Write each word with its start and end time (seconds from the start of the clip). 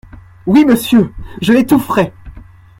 Oui, 0.47 0.65
Monsieur, 0.65 1.13
je 1.43 1.53
l’étoufferais!… 1.53 2.11